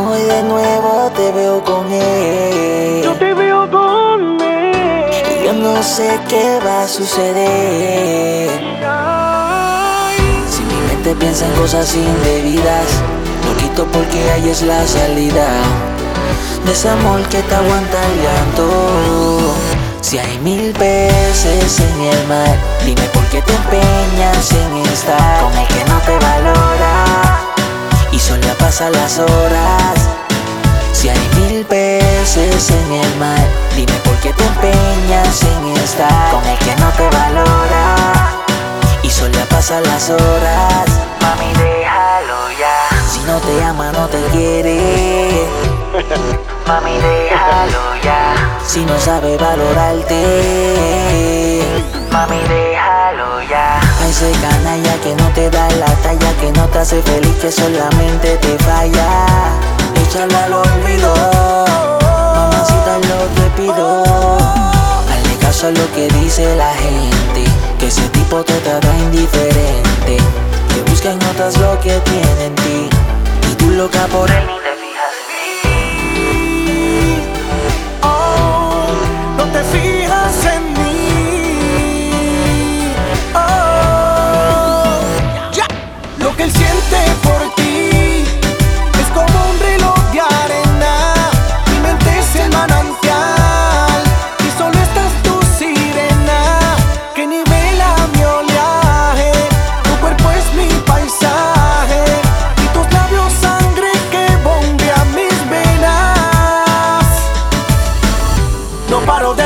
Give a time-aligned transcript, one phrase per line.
[0.00, 3.02] Hoy de nuevo te veo con él.
[3.02, 5.10] Yo te veo con él.
[5.40, 8.48] Y yo no sé qué va a suceder.
[8.86, 12.86] Ay, Si mi mente piensa en cosas indebidas,
[13.44, 15.48] lo quito porque ahí es la salida.
[16.64, 19.54] De ese amor que te aguanta el llanto.
[20.00, 22.56] Si hay mil peces en el mar,
[22.86, 25.57] dime por qué te empeñas en estar
[28.78, 30.08] pasan las horas.
[30.92, 36.46] Si hay mil peces en el mar, dime por qué te empeñas en estar con
[36.46, 37.96] el que no te valora
[39.02, 40.86] y solo pasan las horas.
[41.20, 42.88] Mami, déjalo ya.
[43.10, 45.48] Si no te ama, no te quiere.
[46.68, 48.60] Mami, déjalo ya.
[48.64, 50.22] Si no sabe valorarte.
[52.12, 53.80] Mami, déjalo ya.
[54.08, 57.52] A ese canalla que no te da la talla, que no te hace feliz, que
[57.52, 59.06] solamente te falla.
[60.02, 61.12] Échala al olvido.
[62.34, 64.02] Mamacita, lo que pido.
[65.10, 67.44] Hazle caso a lo que dice la gente.
[67.78, 70.16] Que ese tipo te trata indiferente.
[70.72, 72.88] Que busca en otras lo que tiene en ti.
[73.52, 74.77] Y tú loca por él.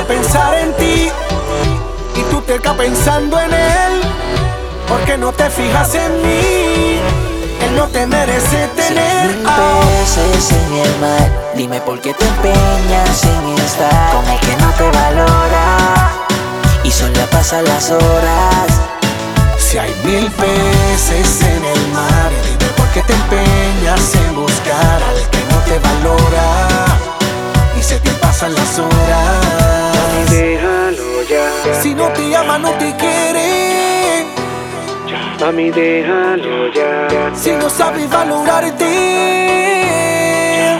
[0.04, 1.10] Pensar en ti
[2.14, 4.02] y tú te quedas pensando en él.
[4.88, 7.00] Porque no te fijas en mí,
[7.64, 9.36] él no te merece tener.
[9.46, 9.80] Ah.
[10.02, 14.70] peces en el mar, dime por qué te empeñas en estar con el que no
[14.72, 16.10] te valora
[16.84, 18.66] y solo pasan las horas.
[19.58, 25.30] Si hay mil peces en el mar, dime por qué te empeñas en buscar al
[25.30, 26.86] que no te valora
[27.78, 29.01] y se te pasan las horas.
[32.58, 34.26] No te ama, no te quiere.
[35.40, 38.84] mami, déjalo ya, Si no sabes valorarte.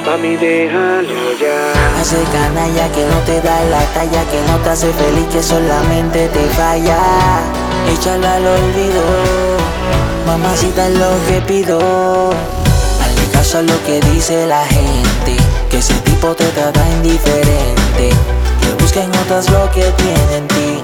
[0.06, 1.72] mami, déjalo ya.
[1.98, 5.42] A ese canalla que no te da la talla, que no te hace feliz, que
[5.42, 6.98] solamente te falla.
[7.92, 9.02] Échalo al olvido,
[10.26, 12.30] mamacita es lo que pido.
[13.02, 15.36] Hazle caso a lo que dice la gente,
[15.70, 18.10] que ese tipo te trata indiferente.
[18.60, 20.81] Que busca en otras lo que tiene en ti.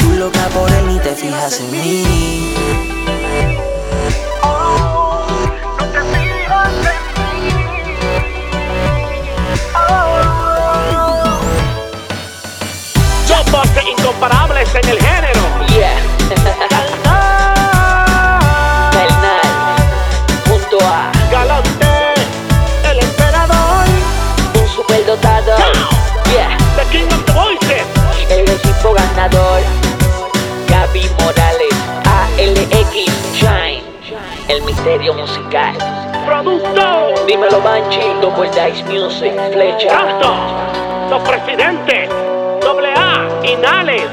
[0.00, 2.54] Tú loca por él ni te fijas en mí.
[13.28, 14.98] Dos voces incomparables en el
[34.60, 35.74] el misterio musical.
[36.26, 39.88] Producto, Dímelo Banchi, Double Dice Music, Flecha.
[39.88, 40.34] Canto,
[41.10, 42.08] los presidentes,
[42.60, 44.08] doble A, Inales,